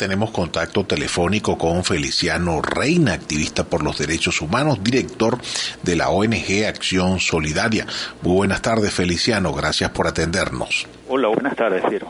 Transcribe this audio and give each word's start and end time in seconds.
Tenemos 0.00 0.30
contacto 0.30 0.86
telefónico 0.86 1.58
con 1.58 1.84
Feliciano 1.84 2.62
Reina, 2.62 3.12
activista 3.12 3.64
por 3.64 3.82
los 3.82 3.98
derechos 3.98 4.40
humanos, 4.40 4.82
director 4.82 5.36
de 5.82 5.94
la 5.94 6.08
ONG 6.08 6.64
Acción 6.66 7.20
Solidaria. 7.20 7.86
Muy 8.22 8.34
buenas 8.34 8.62
tardes, 8.62 8.94
Feliciano. 8.94 9.52
Gracias 9.52 9.90
por 9.90 10.06
atendernos. 10.06 10.86
Hola, 11.06 11.28
buenas 11.28 11.54
tardes, 11.54 11.82
Ciro. 11.90 12.08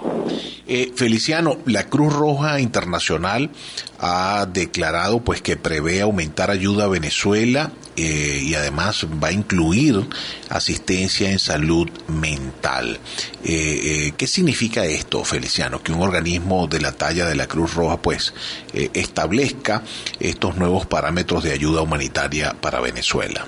Eh, 0.68 0.92
Feliciano, 0.94 1.58
la 1.66 1.88
Cruz 1.88 2.12
Roja 2.12 2.60
Internacional 2.60 3.50
ha 3.98 4.46
declarado 4.48 5.18
pues 5.24 5.42
que 5.42 5.56
prevé 5.56 6.00
aumentar 6.00 6.52
ayuda 6.52 6.84
a 6.84 6.88
Venezuela 6.88 7.72
eh, 8.02 8.40
y 8.42 8.54
además 8.54 9.06
va 9.22 9.28
a 9.28 9.32
incluir 9.32 10.00
asistencia 10.48 11.30
en 11.30 11.38
salud 11.38 11.88
mental. 12.08 12.98
Eh, 13.44 14.12
¿Qué 14.16 14.26
significa 14.26 14.84
esto, 14.84 15.24
Feliciano? 15.24 15.82
Que 15.82 15.92
un 15.92 16.02
organismo 16.02 16.66
de 16.66 16.80
la 16.80 16.92
talla 16.92 17.26
de 17.26 17.36
la 17.36 17.46
Cruz 17.46 17.74
Roja 17.74 18.00
pues 18.00 18.34
establezca 18.72 19.82
estos 20.18 20.56
nuevos 20.56 20.86
parámetros 20.86 21.44
de 21.44 21.52
ayuda 21.52 21.82
humanitaria 21.82 22.54
para 22.60 22.80
Venezuela. 22.80 23.46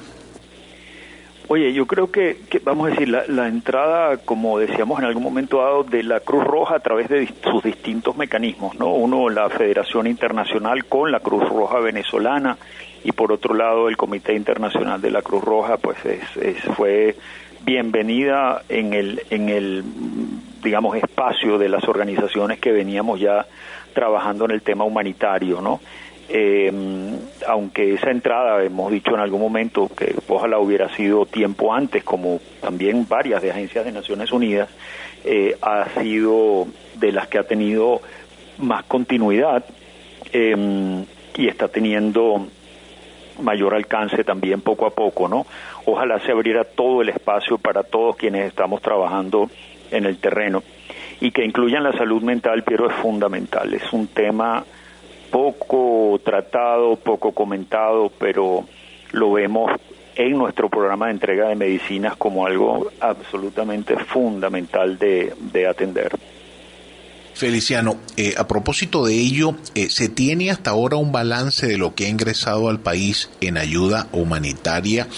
Oye, 1.52 1.74
yo 1.74 1.86
creo 1.86 2.10
que, 2.10 2.38
vamos 2.64 2.86
a 2.86 2.90
decir, 2.92 3.10
la, 3.10 3.46
entrada, 3.46 4.16
como 4.16 4.58
decíamos 4.58 4.98
en 5.00 5.04
algún 5.04 5.22
momento 5.22 5.58
dado, 5.58 5.84
de 5.84 6.02
la 6.02 6.20
Cruz 6.20 6.44
Roja 6.44 6.76
a 6.76 6.80
través 6.80 7.10
de 7.10 7.28
sus 7.42 7.62
distintos 7.62 8.16
mecanismos, 8.16 8.78
¿no? 8.78 8.94
Uno, 8.94 9.28
la 9.28 9.50
Federación 9.50 10.06
Internacional 10.06 10.86
con 10.86 11.12
la 11.12 11.20
Cruz 11.20 11.46
Roja 11.46 11.78
Venezolana 11.80 12.56
y 13.04 13.12
por 13.12 13.32
otro 13.32 13.54
lado 13.54 13.88
el 13.88 13.96
Comité 13.96 14.34
Internacional 14.34 15.00
de 15.00 15.10
la 15.10 15.22
Cruz 15.22 15.42
Roja, 15.42 15.76
pues 15.76 15.98
es, 16.04 16.60
fue 16.76 17.16
bienvenida 17.64 18.62
en 18.68 18.92
el, 18.92 19.22
en 19.30 19.48
el, 19.48 19.84
digamos, 20.62 20.96
espacio 20.96 21.58
de 21.58 21.68
las 21.68 21.84
organizaciones 21.88 22.58
que 22.58 22.72
veníamos 22.72 23.20
ya 23.20 23.46
trabajando 23.92 24.44
en 24.44 24.52
el 24.52 24.62
tema 24.62 24.84
humanitario, 24.84 25.60
¿no? 25.60 25.80
Eh, 26.28 26.72
aunque 27.46 27.94
esa 27.94 28.10
entrada, 28.10 28.62
hemos 28.64 28.90
dicho 28.90 29.12
en 29.12 29.20
algún 29.20 29.40
momento 29.40 29.90
que 29.94 30.14
ojalá 30.28 30.58
hubiera 30.58 30.88
sido 30.96 31.26
tiempo 31.26 31.74
antes, 31.74 32.04
como 32.04 32.40
también 32.60 33.06
varias 33.08 33.42
de 33.42 33.50
agencias 33.50 33.84
de 33.84 33.92
Naciones 33.92 34.32
Unidas, 34.32 34.70
eh, 35.24 35.56
ha 35.60 35.88
sido 36.00 36.66
de 36.94 37.12
las 37.12 37.28
que 37.28 37.38
ha 37.38 37.44
tenido 37.44 38.00
más 38.58 38.84
continuidad 38.84 39.64
eh, 40.32 41.04
y 41.36 41.48
está 41.48 41.68
teniendo 41.68 42.46
mayor 43.40 43.74
alcance 43.74 44.24
también 44.24 44.60
poco 44.60 44.86
a 44.86 44.90
poco, 44.90 45.28
¿no? 45.28 45.46
Ojalá 45.86 46.20
se 46.20 46.32
abriera 46.32 46.64
todo 46.64 47.02
el 47.02 47.08
espacio 47.08 47.58
para 47.58 47.82
todos 47.82 48.16
quienes 48.16 48.46
estamos 48.46 48.82
trabajando 48.82 49.48
en 49.90 50.06
el 50.06 50.18
terreno 50.18 50.62
y 51.20 51.30
que 51.30 51.44
incluyan 51.44 51.84
la 51.84 51.92
salud 51.92 52.22
mental, 52.22 52.64
pero 52.64 52.88
es 52.88 52.96
fundamental, 52.96 53.72
es 53.74 53.92
un 53.92 54.08
tema 54.08 54.64
poco 55.30 56.20
tratado, 56.24 56.96
poco 56.96 57.32
comentado, 57.32 58.10
pero 58.18 58.64
lo 59.12 59.32
vemos 59.32 59.70
en 60.14 60.32
nuestro 60.36 60.68
programa 60.68 61.06
de 61.06 61.12
entrega 61.12 61.48
de 61.48 61.54
medicinas 61.54 62.16
como 62.16 62.46
algo 62.46 62.90
absolutamente 63.00 63.96
fundamental 63.96 64.98
de, 64.98 65.66
atender. 65.68 66.12
Feliciano, 67.34 67.96
eh, 68.16 68.34
a 68.36 68.46
propósito 68.46 69.04
de 69.04 69.14
ello, 69.14 69.54
eh, 69.74 69.88
¿se 69.88 70.08
tiene 70.08 70.50
hasta 70.50 70.70
ahora 70.70 70.96
un 70.96 71.12
balance 71.12 71.66
de 71.66 71.78
lo 71.78 71.94
que 71.94 72.06
ha 72.06 72.08
ingresado 72.08 72.68
al 72.68 72.80
país 72.80 73.30
en 73.40 73.58
ayuda 73.58 74.08
humanitaria 74.12 75.08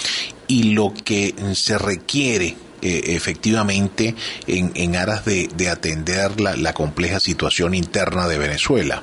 y 0.46 0.74
lo 0.74 0.92
que 1.04 1.34
se 1.54 1.78
requiere 1.78 2.56
eh, 2.82 3.00
efectivamente 3.06 4.14
en, 4.46 4.96
aras 4.96 5.24
de, 5.24 5.68
atender 5.68 6.40
la 6.40 6.72
compleja 6.72 7.18
situación 7.18 7.74
interna 7.74 8.28
de 8.28 8.38
Venezuela? 8.38 9.02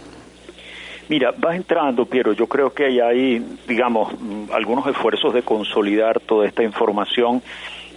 Mira, 1.12 1.32
va 1.32 1.58
entrando, 1.58 2.06
Piero. 2.06 2.32
Yo 2.32 2.48
creo 2.48 2.74
que 2.74 2.86
hay, 3.02 3.46
digamos, 3.68 4.14
mm, 4.18 4.54
algunos 4.54 4.88
esfuerzos 4.88 5.34
de 5.34 5.44
consolidar 5.44 6.22
toda 6.22 6.48
esta 6.48 6.64
información. 6.64 7.44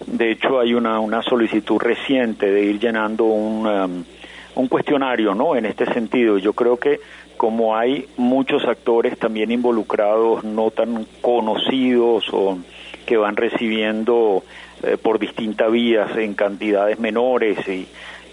De 0.05 0.33
hecho, 0.33 0.58
hay 0.58 0.74
una, 0.74 0.98
una 0.98 1.23
solicitud 1.23 1.79
reciente 1.79 2.51
de 2.51 2.64
ir 2.64 2.80
llenando 2.80 3.23
un, 3.23 3.67
um, 3.69 4.05
un 4.55 4.69
cuestionario, 4.69 5.35
¿no? 5.35 5.57
En 5.57 5.67
este 5.67 5.87
sentido, 5.92 6.39
yo 6.39 6.53
creo 6.53 6.77
que 6.77 7.01
como 7.37 7.77
hay 7.77 8.07
muchos 8.17 8.65
actores 8.65 9.19
también 9.19 9.51
involucrados, 9.51 10.45
no 10.45 10.70
tan 10.70 11.07
conocidos 11.20 12.25
o 12.33 12.59
que 13.07 13.17
van 13.17 13.37
recibiendo 13.37 14.45
eh, 14.83 14.97
por 14.97 15.19
distintas 15.19 15.70
vías 15.70 16.17
en 16.17 16.35
cantidades 16.35 16.98
menores 16.98 17.59
y 17.69 17.87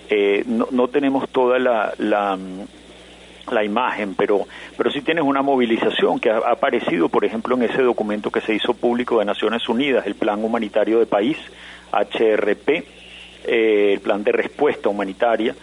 eh, 0.10 0.44
no, 0.46 0.68
no, 0.72 0.88
tenemos 0.88 1.30
toda 1.30 1.58
la, 1.58 1.94
la 1.98 2.38
la 3.50 3.64
imagen, 3.64 4.16
pero, 4.16 4.48
pero 4.78 4.92
sí 4.92 5.02
tienes 5.02 5.24
una 5.24 5.42
movilización 5.42 6.20
que 6.20 6.30
ha, 6.30 6.38
aparecido, 6.38 7.10
por 7.10 7.26
ejemplo, 7.26 7.56
en 7.56 7.64
ese 7.64 7.82
documento 7.82 8.32
que 8.32 8.42
se 8.42 8.54
hizo 8.54 8.74
público 8.74 9.20
de 9.20 9.26
Naciones 9.26 9.68
Unidas, 9.68 10.06
el 10.06 10.16
Plan 10.16 10.44
Humanitario 10.44 11.00
de 11.00 11.06
País, 11.06 11.38
HRP, 11.92 12.70
eh, 13.46 13.94
el 13.94 14.00
Plan 14.00 14.24
de 14.24 14.32
Respuesta 14.32 14.90
Humanitaria, 14.90 15.56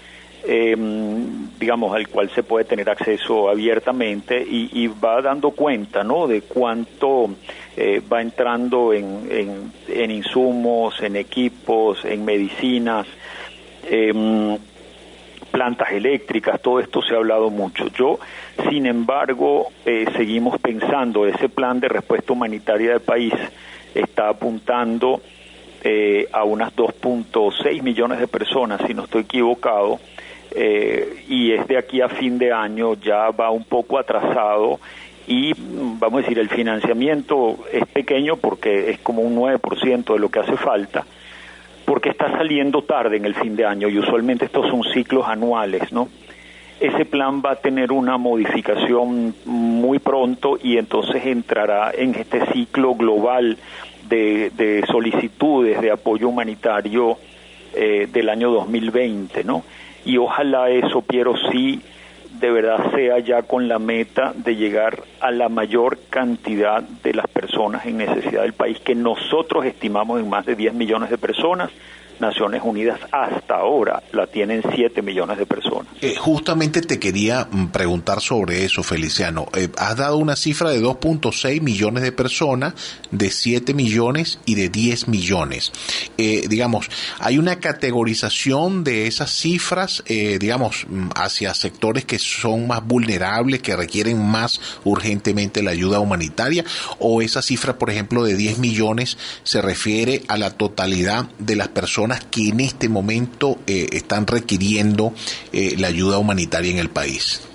em, 0.45 1.49
digamos, 1.59 1.95
al 1.95 2.09
cual 2.09 2.31
se 2.31 2.43
puede 2.43 2.65
tener 2.65 2.89
acceso 2.89 3.49
abiertamente 3.49 4.41
y, 4.41 4.87
va 4.87 5.21
dando 5.23 5.51
cuenta, 5.51 6.03
¿no?, 6.05 6.27
de 6.27 6.43
cuánto 6.43 7.31
eh, 7.77 8.01
va 8.11 8.23
entrando 8.23 8.93
en, 8.93 9.29
en, 9.31 9.73
en, 9.89 10.11
insumos, 10.11 11.01
en 11.03 11.17
equipos, 11.17 12.05
en 12.05 12.25
medicinas, 12.25 13.07
eh, 13.85 14.59
plantas 15.51 15.91
eléctricas, 15.93 16.61
todo 16.61 16.81
esto 16.81 17.03
se 17.03 17.15
ha 17.15 17.17
hablado 17.17 17.51
mucho. 17.51 17.89
Yo, 17.89 18.19
sin 18.71 18.87
embargo, 18.87 19.69
eh, 19.85 20.07
seguimos 20.17 20.61
pensando, 20.61 21.27
ese 21.27 21.49
plan 21.49 21.81
de 21.81 21.89
respuesta 21.89 22.33
humanitaria 22.33 22.91
del 22.91 23.01
país 23.01 23.33
está 23.95 24.29
apuntando 24.29 25.21
eh, 25.83 26.29
a 26.33 26.45
unas 26.45 26.75
2.6 26.75 27.83
millones 27.83 28.21
de 28.21 28.29
personas, 28.29 28.81
si 28.87 28.95
no 28.95 29.05
estoy 29.05 29.23
equivocado, 29.23 29.99
eh, 30.55 31.25
y 31.29 31.53
es 31.53 31.67
de 31.67 31.79
aquí 31.79 32.01
a 32.01 32.09
fin 32.09 32.39
de 32.39 32.53
año, 32.53 32.95
ya 32.95 33.31
va 33.31 33.51
un 33.51 33.65
poco 33.65 33.99
atrasado 33.99 34.81
y 35.27 35.53
vamos 35.57 36.21
a 36.21 36.23
decir, 36.23 36.39
el 36.39 36.49
financiamiento 36.49 37.59
es 37.73 37.87
pequeño 37.87 38.37
porque 38.37 38.91
es 38.91 38.99
como 39.01 39.23
un 39.23 39.37
9% 39.37 40.13
de 40.15 40.19
lo 40.19 40.31
que 40.31 40.41
hace 40.41 40.57
falta 40.57 41.05
porque 41.89 42.11
está 42.11 42.31
saliendo 42.33 42.83
tarde 42.83 43.17
en 43.17 43.25
el 43.25 43.35
fin 43.35 43.57
de 43.57 43.65
año 43.65 43.89
y 43.89 43.99
usualmente 43.99 44.45
estos 44.45 44.69
son 44.69 44.85
ciclos 44.93 45.27
anuales, 45.27 45.91
¿no? 45.91 46.11
Ese 46.79 47.07
plan 47.07 47.41
va 47.41 47.53
a 47.53 47.57
tener 47.57 47.93
una 47.93 48.19
modificación 48.19 49.35
muy 49.47 49.99
pronto 49.99 50.59
y 50.63 50.77
entonces 50.77 51.25
entrará 51.25 51.91
en 51.97 52.15
este 52.15 52.45
ciclo 52.53 52.95
global 52.95 53.57
de, 54.07 54.85
solicitudes 54.87 55.81
de 55.81 55.91
apoyo 55.91 56.29
humanitario 56.29 57.17
eh, 57.75 58.07
del 58.13 58.29
año 58.29 58.51
2020, 58.51 59.43
¿no? 59.45 59.65
Y 60.09 60.17
ojalá 60.17 60.71
eso, 60.71 61.03
Piero, 61.03 61.35
sí 61.53 61.83
de 62.41 62.51
verdad 62.51 62.93
sea 62.95 63.19
ya 63.19 63.43
con 63.43 63.69
la 63.69 63.79
meta 63.79 64.33
de 64.35 64.57
llegar 64.57 65.03
a 65.21 65.31
la 65.31 65.51
mayor 65.51 65.99
cantidad 66.09 66.83
de 66.83 67.13
las 67.13 67.27
personas 67.27 67.85
en 67.85 67.99
necesidad 67.99 68.41
del 68.41 68.55
país, 68.55 68.81
que 68.81 68.95
nosotros 68.95 69.67
estimamos 69.67 70.19
en 70.19 70.31
más 70.31 70.47
de 70.47 70.55
10 70.55 70.73
millones 70.73 71.11
de 71.11 71.19
personas, 71.19 71.71
Naciones 72.21 72.63
Unidas 72.65 73.01
hasta 73.13 73.57
ahora 73.57 74.03
la 74.13 74.27
tienen 74.27 74.63
7 74.75 75.03
millones 75.03 75.39
de 75.39 75.47
personas. 75.47 75.93
Eh, 76.01 76.17
justamente 76.17 76.81
te 76.81 76.99
quería 76.99 77.49
mm, 77.51 77.69
preguntar 77.69 78.21
sobre 78.21 78.65
eso, 78.65 78.83
Feliciano. 78.83 79.47
Eh, 79.55 79.69
has 79.77 79.97
dado 79.97 80.17
una 80.19 80.37
cifra 80.37 80.71
de 80.71 80.83
2.6 80.83 81.61
millones 81.61 82.03
de 82.03 82.13
personas, 82.13 82.75
de 83.11 83.31
7 83.31 83.75
millones 83.75 84.41
y 84.47 84.55
de 84.55 84.69
10 84.69 85.09
millones. 85.09 85.73
Eh, 86.17 86.47
digamos, 86.49 86.89
hay 87.19 87.39
una 87.39 87.61
categorización 87.61 88.85
de 88.85 89.07
esas 89.07 89.31
cifras, 89.31 90.03
digamos, 90.07 90.87
mm, 90.89 91.11
hacia 91.15 91.55
sectores 91.55 92.05
que 92.05 92.19
son 92.19 92.67
más 92.67 92.85
vulnerables, 92.85 93.63
que 93.63 93.77
requieren 93.77 94.25
más 94.25 94.61
urgentemente 94.85 95.63
la 95.63 95.71
ayuda 95.71 96.01
humanitaria, 96.01 96.65
o 96.99 97.23
esa 97.23 97.43
cifra, 97.43 97.79
por 97.79 97.91
ejemplo, 97.91 98.25
de 98.25 98.35
10 98.35 98.59
millones 98.59 99.19
se 99.43 99.63
refiere 99.63 100.23
a 100.29 100.37
la 100.37 100.51
totalidad 100.51 101.27
de 101.39 101.57
las 101.57 101.69
personas 101.69 102.08
que 102.17 102.49
en 102.49 102.61
este 102.61 102.89
momento 102.89 103.59
eh, 103.67 103.89
están 103.93 104.27
requiriendo 104.27 105.13
eh, 105.53 105.75
la 105.79 105.89
ayuda 105.89 106.19
humanitaria 106.19 106.71
en 106.71 106.79
el 106.79 106.91
país? 106.91 107.48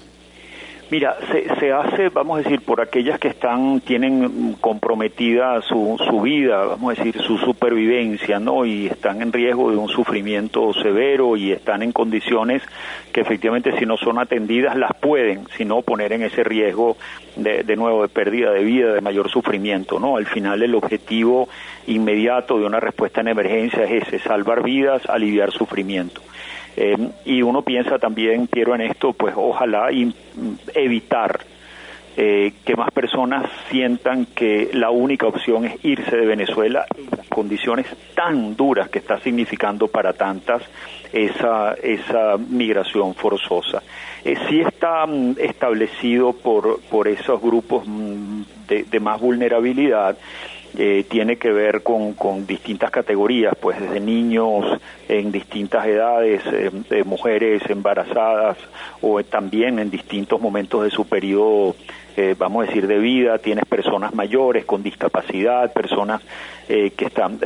Mira, 0.92 1.18
se, 1.60 1.72
hace, 1.72 2.10
vamos 2.10 2.38
a 2.38 2.44
decir, 2.44 2.62
por 2.62 2.80
aquellas 2.80 3.20
que 3.20 3.30
están, 3.30 3.82
tienen 3.82 4.54
comprometida 4.62 5.62
su, 5.62 5.98
su 6.08 6.22
vida, 6.22 6.64
vamos 6.66 6.94
a 6.94 7.04
decir, 7.04 7.22
su 7.22 7.38
supervivencia, 7.38 8.40
¿no? 8.40 8.66
Y 8.66 8.88
están 8.88 9.22
en 9.22 9.34
riesgo 9.34 9.72
de 9.72 9.78
un 9.78 9.90
sufrimiento 9.90 10.72
severo 10.74 11.36
y 11.36 11.52
están 11.52 11.82
en 11.82 11.92
condiciones 11.92 12.62
que 13.12 13.22
efectivamente 13.22 13.78
si 13.80 13.86
no 13.86 13.98
son 13.98 14.20
atendidas 14.20 14.76
las 14.76 14.94
pueden, 14.94 15.48
sino 15.58 15.82
poner 15.82 16.14
en 16.14 16.24
ese 16.24 16.44
riesgo 16.44 16.98
de, 17.36 17.64
de 17.64 17.76
nuevo 17.76 18.04
de 18.04 18.10
pérdida 18.10 18.52
de 18.52 18.64
vida, 18.64 18.94
de 18.94 19.02
mayor 19.02 19.32
sufrimiento, 19.32 20.00
¿no? 20.00 20.18
Al 20.18 20.28
final 20.28 20.62
el 20.62 20.76
objetivo 20.76 21.50
inmediato 21.88 22.60
de 22.60 22.66
una 22.66 22.80
respuesta 22.80 23.22
en 23.22 23.30
emergencia 23.30 23.84
es 23.84 24.08
ese, 24.08 24.20
salvar 24.20 24.64
vidas, 24.64 25.08
aliviar 25.10 25.52
sufrimiento. 25.52 26.22
Y 27.26 27.42
uno 27.42 27.62
piensa 27.62 28.00
también, 28.00 28.48
quiero 28.48 28.74
en 28.76 28.82
esto, 28.82 29.14
pues 29.14 29.34
ojalá 29.38 29.90
evitar 30.74 31.42
eh, 32.16 32.54
que 32.64 32.76
más 32.76 32.92
personas 32.92 33.50
sientan 33.72 34.28
que 34.28 34.70
la 34.74 34.92
única 34.92 35.26
opción 35.26 35.66
es 35.66 35.84
irse 35.84 36.16
de 36.16 36.28
Venezuela 36.28 36.86
en 36.96 37.08
las 37.10 37.28
condiciones 37.28 37.88
tan 38.14 38.56
duras 38.56 38.88
que 38.90 39.00
está 39.00 39.20
significando 39.20 39.88
para 39.88 40.14
tantas 40.14 40.62
esa, 41.12 41.74
esa 41.74 42.38
migración 42.38 43.16
forzosa. 43.16 43.82
Eh, 44.24 44.36
sí 44.48 44.60
está 44.60 45.08
mm, 45.08 45.38
establecido 45.40 46.34
por, 46.34 46.82
por 46.82 47.08
esos 47.08 47.42
grupos 47.42 47.84
mm, 47.88 48.44
de, 48.68 49.00
más 49.00 49.20
vulnerabilidad 49.20 50.16
eh, 50.78 51.06
tiene 51.08 51.38
que 51.38 51.52
ver 51.52 51.84
con, 51.84 52.14
con, 52.14 52.48
distintas 52.48 52.90
categorías, 52.90 53.54
pues 53.60 53.80
desde 53.80 54.00
niños 54.00 54.66
en 55.08 55.32
distintas 55.32 55.86
edades, 55.86 56.42
eh, 56.52 57.04
mujeres 57.04 57.62
embarazadas 57.70 58.58
o 59.02 59.24
también 59.24 59.80
en 59.80 59.92
distintos 59.92 60.42
momentos 60.42 60.84
de 60.84 60.90
su 60.90 61.06
periodo 61.06 61.76
eh, 62.16 62.36
vamos 62.38 62.64
a 62.64 62.68
decir, 62.68 62.86
de 62.88 63.00
vida, 63.00 63.40
tienes 63.40 63.66
personas 63.66 64.14
mayores 64.14 64.66
con 64.66 64.84
discapacidad, 64.84 65.74
personas 65.74 66.22
eh, 66.70 66.92
que 66.92 67.06
están, 67.06 67.40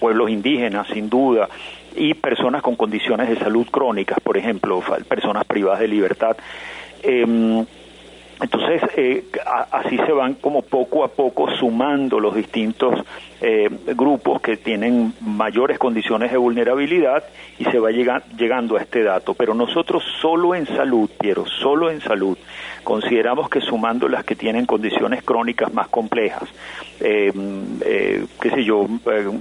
pueblos 0.00 0.30
indígenas, 0.30 0.88
sin 0.88 1.08
duda, 1.08 1.48
y 1.94 2.14
personas 2.14 2.62
con 2.62 2.74
condiciones 2.74 3.28
de 3.28 3.36
salud 3.36 3.66
crónicas, 3.70 4.18
por 4.20 4.36
ejemplo, 4.36 4.82
personas 5.08 5.44
privadas 5.44 5.80
de 5.80 5.88
libertad. 5.88 6.36
Entonces, 8.42 8.82
eh, 8.96 9.24
así 9.70 9.96
se 9.98 10.12
van 10.12 10.34
como 10.34 10.62
poco 10.62 11.04
a 11.04 11.08
poco 11.08 11.48
sumando 11.56 12.18
los 12.18 12.34
distintos 12.34 13.00
eh, 13.42 13.68
grupos 13.96 14.40
que 14.40 14.56
tienen 14.56 15.14
mayores 15.20 15.78
condiciones 15.78 16.30
de 16.30 16.38
vulnerabilidad 16.38 17.24
y 17.58 17.64
se 17.64 17.78
va 17.78 17.90
llegando 17.90 18.76
a 18.76 18.80
este 18.80 19.02
dato. 19.02 19.34
Pero 19.34 19.52
nosotros 19.52 20.02
solo 20.20 20.54
en 20.54 20.66
salud, 20.66 21.10
Piero, 21.20 21.44
solo 21.46 21.90
en 21.90 22.00
salud, 22.00 22.38
consideramos 22.84 23.48
que 23.50 23.60
sumando 23.60 24.08
las 24.08 24.24
que 24.24 24.36
tienen 24.36 24.64
condiciones 24.64 25.22
crónicas 25.24 25.74
más 25.74 25.88
complejas, 25.88 26.48
eh, 27.00 27.32
qué 28.40 28.50
sé 28.50 28.64
yo, 28.64 28.86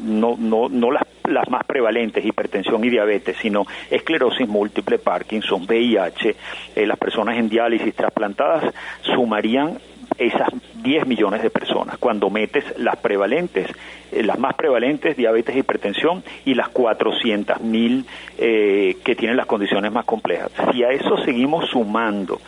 no, 0.03 0.35
no, 0.37 0.67
no 0.67 0.91
las 0.91 1.03
las 1.31 1.49
más 1.49 1.65
prevalentes, 1.65 2.25
hipertensión 2.25 2.83
y 2.83 2.89
diabetes, 2.89 3.37
sino 3.41 3.65
esclerosis 3.89 4.47
múltiple, 4.47 4.99
Parkinson, 4.99 5.65
VIH, 5.67 6.35
eh, 6.75 6.85
las 6.85 6.97
personas 6.97 7.37
en 7.37 7.49
diálisis 7.49 7.95
trasplantadas, 7.95 8.73
sumarían 9.01 9.77
esas 10.21 10.49
10 10.83 11.07
millones 11.07 11.41
de 11.41 11.49
personas. 11.49 11.97
Cuando 11.97 12.29
metes 12.29 12.63
las 12.77 12.97
prevalentes, 12.97 13.67
eh, 14.11 14.23
las 14.23 14.37
más 14.37 14.53
prevalentes, 14.55 15.17
diabetes, 15.17 15.55
hipertensión, 15.55 16.23
y 16.45 16.53
las 16.53 16.69
400 16.69 17.61
mil 17.61 18.05
eh, 18.37 18.97
que 19.03 19.15
tienen 19.15 19.35
las 19.35 19.47
condiciones 19.47 19.91
más 19.91 20.05
complejas. 20.05 20.51
Si 20.71 20.83
a 20.83 20.89
eso 20.89 21.17
seguimos 21.25 21.69
sumando 21.69 22.39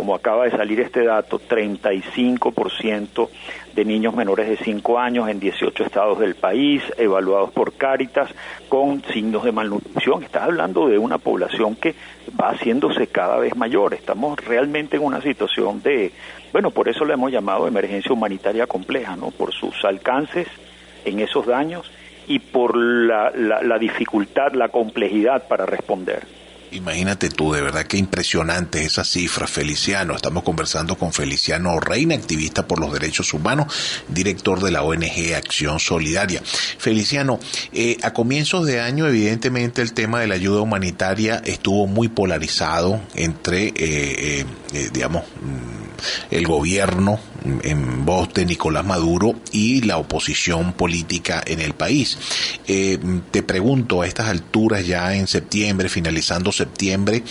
como 0.00 0.14
acaba 0.14 0.44
de 0.44 0.50
salir 0.52 0.80
este 0.80 1.04
dato, 1.04 1.38
35% 1.38 3.28
de 3.74 3.84
niños 3.84 4.14
menores 4.16 4.48
de 4.48 4.56
5 4.56 4.98
años 4.98 5.28
en 5.28 5.38
18 5.38 5.84
estados 5.84 6.18
del 6.20 6.36
país, 6.36 6.82
evaluados 6.96 7.50
por 7.50 7.74
Cáritas, 7.74 8.30
con 8.70 9.02
signos 9.12 9.44
de 9.44 9.52
malnutrición. 9.52 10.22
Estás 10.22 10.44
hablando 10.44 10.88
de 10.88 10.96
una 10.96 11.18
población 11.18 11.76
que 11.76 11.94
va 12.40 12.52
haciéndose 12.52 13.08
cada 13.08 13.36
vez 13.36 13.54
mayor. 13.56 13.92
Estamos 13.92 14.42
realmente 14.42 14.96
en 14.96 15.04
una 15.04 15.20
situación 15.20 15.82
de, 15.82 16.12
bueno, 16.50 16.70
por 16.70 16.88
eso 16.88 17.04
le 17.04 17.12
hemos 17.12 17.30
llamado 17.30 17.68
emergencia 17.68 18.10
humanitaria 18.10 18.66
compleja, 18.66 19.16
¿no? 19.16 19.30
Por 19.30 19.52
sus 19.52 19.84
alcances 19.84 20.48
en 21.04 21.20
esos 21.20 21.44
daños 21.44 21.92
y 22.26 22.38
por 22.38 22.74
la, 22.74 23.30
la 23.34 23.78
dificultad, 23.78 24.54
la 24.54 24.70
complejidad 24.70 25.46
para 25.46 25.66
responder. 25.66 26.39
Imagínate 26.72 27.30
tú, 27.30 27.52
de 27.52 27.62
verdad 27.62 27.86
que 27.86 27.96
impresionante 27.96 28.84
esa 28.84 29.04
cifra, 29.04 29.48
Feliciano. 29.48 30.14
Estamos 30.14 30.44
conversando 30.44 30.96
con 30.96 31.12
Feliciano 31.12 31.80
Reina, 31.80 32.14
activista 32.14 32.68
por 32.68 32.78
los 32.78 32.92
derechos 32.92 33.34
humanos, 33.34 33.74
director 34.08 34.60
de 34.60 34.70
la 34.70 34.82
ONG 34.82 35.34
Acción 35.34 35.80
Solidaria. 35.80 36.40
Feliciano, 36.44 37.40
eh, 37.72 37.96
a 38.02 38.12
comienzos 38.12 38.66
de 38.66 38.80
año, 38.80 39.08
evidentemente, 39.08 39.82
el 39.82 39.92
tema 39.94 40.20
de 40.20 40.28
la 40.28 40.36
ayuda 40.36 40.60
humanitaria 40.60 41.42
estuvo 41.44 41.88
muy 41.88 42.08
polarizado 42.08 43.00
entre, 43.16 43.68
eh, 43.68 44.44
eh, 44.72 44.90
digamos, 44.92 45.24
mm, 45.42 45.79
el 46.30 46.46
gobierno 46.46 47.18
en 47.62 48.04
voz 48.04 48.32
de 48.34 48.44
Nicolás 48.44 48.84
Maduro 48.84 49.34
y 49.52 49.82
la 49.82 49.98
oposición 49.98 50.72
política 50.72 51.42
en 51.46 51.60
el 51.60 51.74
país. 51.74 52.18
Eh, 52.66 52.98
te 53.30 53.42
pregunto, 53.42 54.02
a 54.02 54.06
estas 54.06 54.28
alturas 54.28 54.86
ya 54.86 55.14
en 55.14 55.26
septiembre, 55.26 55.88
finalizando 55.88 56.52
septiembre, 56.52 57.22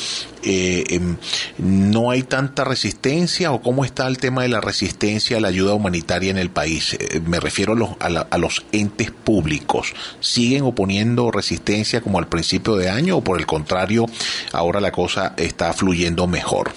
eh, 0.43 0.83
em, 0.89 1.17
¿no 1.57 2.11
hay 2.11 2.23
tanta 2.23 2.63
resistencia 2.63 3.51
o 3.51 3.61
cómo 3.61 3.85
está 3.85 4.07
el 4.07 4.17
tema 4.17 4.43
de 4.43 4.49
la 4.49 4.61
resistencia 4.61 5.37
a 5.37 5.41
la 5.41 5.49
ayuda 5.49 5.73
humanitaria 5.73 6.31
en 6.31 6.37
el 6.37 6.49
país? 6.49 6.93
Eh, 6.93 7.21
me 7.25 7.39
refiero 7.39 7.73
a 7.73 7.75
los, 7.75 7.89
a 7.99 8.37
los 8.37 8.65
entες 8.71 9.11
públicos. 9.11 9.93
¿Siguen 10.19 10.63
oponiendo 10.63 11.31
resistencia 11.31 12.01
como 12.01 12.19
al 12.19 12.27
principio 12.27 12.75
de 12.75 12.89
año 12.89 13.17
o 13.17 13.23
por 13.23 13.39
el 13.39 13.45
contrario, 13.45 14.05
ahora 14.51 14.79
la 14.79 14.91
cosa 14.91 15.33
está 15.37 15.73
fluyendo 15.73 16.27
mejor? 16.27 16.71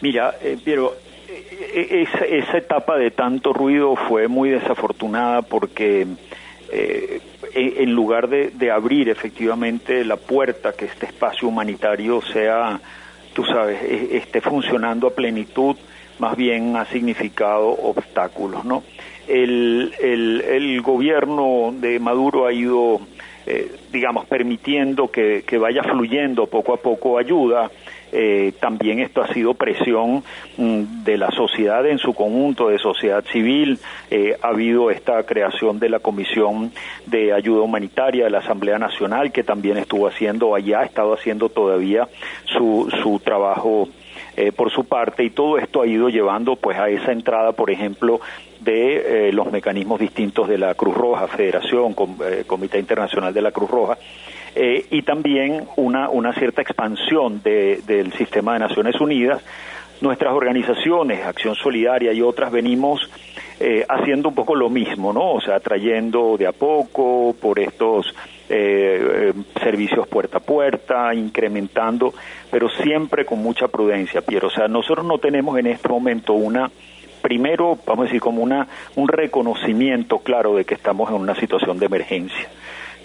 Mira, 0.00 0.34
eh, 0.42 0.56
Piero, 0.62 0.94
eh, 1.28 2.06
esa, 2.30 2.56
etapa 2.56 2.96
de 2.96 3.10
tanto 3.10 3.52
ruido 3.52 3.96
fue 3.96 4.28
muy 4.28 4.48
desafortunada 4.48 5.42
porque 5.42 6.06
eh, 6.72 7.20
en 7.52 7.92
lugar 7.92 8.28
de, 8.28 8.70
abrir 8.70 9.10
efectivamente 9.10 10.04
la 10.04 10.16
puerta, 10.16 10.72
que 10.72 10.86
este 10.86 11.06
espacio 11.06 11.48
humanitario 11.48 12.22
sea, 12.22 12.80
tú 13.34 13.44
sabes, 13.44 13.82
e, 13.82 14.16
esté 14.16 14.40
funcionando 14.40 15.08
a 15.08 15.14
plenitud, 15.14 15.76
más 16.18 16.34
bien 16.34 16.76
ha 16.76 16.86
significado 16.86 17.68
obstáculos, 17.68 18.64
¿no? 18.64 18.82
El, 19.28 19.92
el, 20.00 20.80
gobierno 20.80 21.74
de 21.78 21.98
Maduro 22.00 22.46
ha 22.46 22.52
ido, 22.52 23.00
digamos, 23.92 24.26
permitiendo 24.26 25.08
que 25.08 25.58
vaya 25.58 25.82
fluyendo 25.84 26.46
poco 26.46 26.74
a 26.74 26.78
poco 26.78 27.16
ayuda, 27.16 27.70
eh, 28.12 28.52
también 28.60 29.00
esto 29.00 29.22
ha 29.22 29.32
sido 29.32 29.54
presión 29.54 30.22
mm, 30.56 31.04
de 31.04 31.16
la 31.16 31.30
sociedad 31.30 31.86
en 31.86 31.98
su 31.98 32.14
conjunto, 32.14 32.68
de 32.68 32.78
sociedad 32.78 33.24
civil. 33.24 33.78
Eh, 34.10 34.36
ha 34.42 34.48
habido 34.48 34.90
esta 34.90 35.22
creación 35.24 35.78
de 35.78 35.88
la 35.88 36.00
Comisión 36.00 36.72
de 37.06 37.32
Ayuda 37.32 37.62
Humanitaria 37.62 38.24
de 38.24 38.30
la 38.30 38.38
Asamblea 38.38 38.78
Nacional, 38.78 39.32
que 39.32 39.44
también 39.44 39.76
estuvo 39.76 40.08
haciendo 40.08 40.54
allá, 40.54 40.80
ha 40.80 40.84
estado 40.84 41.14
haciendo 41.14 41.48
todavía 41.48 42.08
su, 42.44 42.88
su 43.02 43.20
trabajo 43.20 43.88
eh, 44.36 44.52
por 44.52 44.70
su 44.70 44.84
parte 44.84 45.24
y 45.24 45.30
todo 45.30 45.58
esto 45.58 45.82
ha 45.82 45.86
ido 45.86 46.08
llevando 46.08 46.56
pues 46.56 46.78
a 46.78 46.88
esa 46.88 47.12
entrada 47.12 47.52
por 47.52 47.70
ejemplo 47.70 48.20
de 48.60 49.30
los 49.32 49.50
mecanismos 49.50 49.98
distintos 49.98 50.46
de 50.46 50.58
la 50.58 50.74
Cruz 50.74 50.94
Roja 50.94 51.26
Federación 51.28 51.94
Comité 52.46 52.78
Internacional 52.78 53.32
de 53.32 53.40
la 53.40 53.52
Cruz 53.52 53.70
Roja 53.70 53.96
eh, 54.54 54.86
y 54.90 55.02
también 55.02 55.64
una, 55.76 56.08
una 56.08 56.32
cierta 56.32 56.62
expansión 56.62 57.40
del 57.42 58.12
sistema 58.14 58.54
de 58.54 58.60
Naciones 58.60 59.00
Unidas. 59.00 59.42
Nuestras 60.00 60.32
organizaciones, 60.32 61.24
Acción 61.24 61.54
Solidaria 61.54 62.12
y 62.12 62.22
otras, 62.22 62.50
venimos 62.50 63.08
eh, 63.60 63.84
haciendo 63.88 64.30
un 64.30 64.34
poco 64.34 64.54
lo 64.54 64.70
mismo, 64.70 65.12
¿no? 65.12 65.34
O 65.34 65.40
sea, 65.40 65.60
trayendo 65.60 66.36
de 66.38 66.46
a 66.46 66.52
poco 66.52 67.34
por 67.38 67.58
estos 67.58 68.14
eh, 68.50 69.32
servicios 69.62 70.06
puerta 70.08 70.38
a 70.38 70.40
puerta, 70.40 71.14
incrementando, 71.14 72.12
pero 72.50 72.68
siempre 72.68 73.24
con 73.24 73.42
mucha 73.42 73.68
prudencia, 73.68 74.20
Piero. 74.20 74.48
O 74.48 74.50
sea, 74.50 74.68
nosotros 74.68 75.06
no 75.06 75.18
tenemos 75.18 75.58
en 75.58 75.68
este 75.68 75.88
momento 75.88 76.34
una 76.34 76.70
primero, 77.22 77.78
vamos 77.86 78.04
a 78.04 78.06
decir, 78.06 78.20
como 78.20 78.42
una, 78.42 78.66
un 78.96 79.06
reconocimiento 79.06 80.18
claro 80.18 80.54
de 80.54 80.64
que 80.64 80.74
estamos 80.74 81.10
en 81.10 81.16
una 81.16 81.34
situación 81.34 81.78
de 81.78 81.86
emergencia 81.86 82.48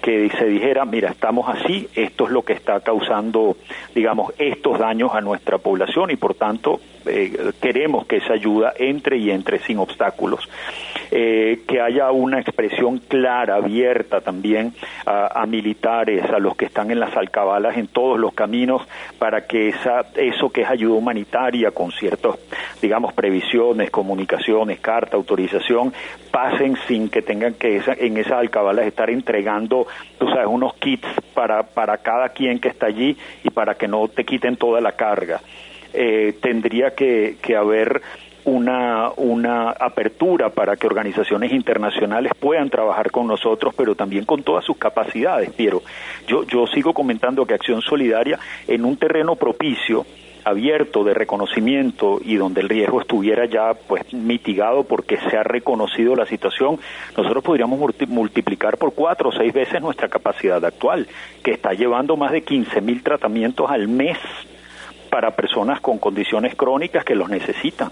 que 0.06 0.30
se 0.38 0.46
dijera, 0.46 0.86
mira, 0.86 1.10
estamos 1.10 1.50
así, 1.50 1.88
esto 1.96 2.26
es 2.26 2.32
lo 2.32 2.44
que 2.44 2.54
está 2.54 2.80
causando, 2.82 3.58
digamos, 3.96 4.34
estos 4.38 4.78
daños 4.78 5.16
a 5.16 5.20
nuestra 5.20 5.58
población 5.58 6.12
y 6.12 6.16
por 6.16 6.36
tanto 6.36 6.80
eh, 7.08 7.52
queremos 7.60 8.06
que 8.06 8.18
esa 8.18 8.34
ayuda 8.34 8.74
entre 8.78 9.18
y 9.18 9.32
entre 9.32 9.58
sin 9.60 9.80
obstáculos. 9.80 10.48
Eh, 11.12 11.62
que 11.68 11.80
haya 11.80 12.12
una 12.12 12.40
expresión 12.40 12.98
clara, 12.98 13.56
abierta 13.56 14.22
también 14.22 14.74
a, 15.06 15.46
militares, 15.46 16.26
a 16.30 16.40
los 16.40 16.56
que 16.56 16.66
están 16.66 16.90
en 16.92 17.00
las 17.00 17.16
alcabalas, 17.16 17.78
en 17.78 17.88
todos 17.88 18.20
los 18.20 18.34
caminos, 18.34 18.82
para 19.20 19.46
que 19.46 19.70
esa, 19.70 20.02
eso 20.16 20.50
que 20.50 20.62
es 20.62 20.70
ayuda 20.70 20.96
humanitaria, 20.96 21.72
con 21.72 21.92
ciertas, 21.92 22.36
digamos, 22.82 23.14
previsiones, 23.14 23.92
comunicaciones, 23.92 24.80
carta, 24.80 25.16
autorización, 25.16 25.94
pasen 26.32 26.76
sin 26.88 27.08
que 27.08 27.22
tengan 27.22 27.54
que 27.54 27.82
en 27.98 28.18
esas 28.18 28.34
alcabalas 28.34 28.88
estar 28.88 29.10
entregando, 29.10 29.88
tú 30.18 30.28
sabes, 30.28 30.48
unos 30.48 30.74
kits 30.76 31.08
para, 31.34 31.64
para 31.64 31.98
cada 31.98 32.30
quien 32.30 32.60
que 32.60 32.70
está 32.70 32.88
allí 32.88 33.18
y 33.44 33.50
para 33.50 33.76
que 33.76 33.88
no 33.88 34.08
te 34.08 34.24
quiten 34.24 34.58
toda 34.58 34.82
la 34.82 34.94
carga. 34.94 35.42
Eh, 35.94 36.34
tendría 36.42 36.92
que, 36.92 37.38
que 37.42 37.56
haber 37.56 38.02
una, 38.46 39.12
una 39.18 39.72
apertura 39.72 40.50
para 40.50 40.76
que 40.76 40.88
organizaciones 40.88 41.52
internacionales 41.52 42.32
puedan 42.40 42.70
trabajar 42.70 43.12
con 43.12 43.28
nosotros, 43.28 43.74
pero 43.76 43.96
también 43.96 44.26
con 44.26 44.44
todas 44.44 44.64
sus 44.64 44.78
capacidades, 44.78 45.52
Piero. 45.52 45.82
Yo, 46.28 46.44
yo 46.44 46.68
sigo 46.68 46.94
comentando 46.94 47.46
que 47.46 47.56
Acción 47.56 47.82
Solidaria 47.82 48.40
en 48.68 48.86
un 48.86 48.98
terreno 48.98 49.36
propicio, 49.36 50.06
abierto 50.46 51.04
de 51.04 51.16
reconocimiento 51.16 52.20
y 52.24 52.36
donde 52.36 52.62
el 52.62 52.70
riesgo 52.70 53.02
estuviera 53.02 53.46
ya 53.46 53.74
pues 53.74 54.14
mitigado 54.14 54.84
porque 54.84 55.18
se 55.18 55.36
ha 55.36 55.44
reconocido 55.44 56.16
la 56.16 56.28
situación, 56.28 56.80
nosotros 57.18 57.44
podríamos 57.44 57.80
multiplicar 58.08 58.78
por 58.78 58.94
cuatro 58.94 59.30
o 59.30 59.32
seis 59.32 59.52
veces 59.52 59.82
nuestra 59.82 60.08
capacidad 60.08 60.64
actual, 60.64 61.08
que 61.44 61.52
está 61.52 61.74
llevando 61.74 62.16
más 62.16 62.32
de 62.32 62.44
15 62.44 62.80
mil 62.82 63.02
tratamientos 63.02 63.70
al 63.70 63.88
mes 63.88 64.20
para 65.10 65.36
personas 65.36 65.82
con 65.82 65.98
condiciones 65.98 66.56
crónicas 66.56 67.04
que 67.04 67.16
los 67.16 67.28
necesitan. 67.28 67.90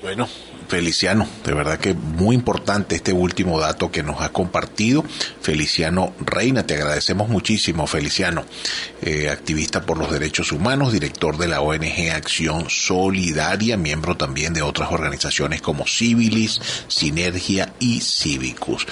Bueno, 0.00 0.28
Feliciano, 0.68 1.26
de 1.44 1.54
verdad 1.54 1.80
que 1.80 1.94
muy 1.94 2.36
importante 2.36 2.94
este 2.94 3.12
último 3.12 3.58
dato 3.58 3.90
que 3.90 4.04
nos 4.04 4.20
ha 4.20 4.28
compartido. 4.28 5.02
Feliciano 5.40 6.12
Reina, 6.20 6.64
te 6.64 6.74
agradecemos 6.74 7.28
muchísimo, 7.28 7.86
Feliciano, 7.86 8.44
eh, 9.02 9.28
activista 9.28 9.86
por 9.86 9.98
los 9.98 10.12
derechos 10.12 10.52
humanos, 10.52 10.92
director 10.92 11.36
de 11.36 11.48
la 11.48 11.62
ONG 11.62 12.10
Acción 12.14 12.68
Solidaria, 12.68 13.76
miembro 13.76 14.16
también 14.16 14.52
de 14.52 14.62
otras 14.62 14.92
organizaciones 14.92 15.62
como 15.62 15.86
Civilis, 15.86 16.60
Sinergia 16.86 17.72
y 17.80 18.00
Cívicus. 18.00 18.86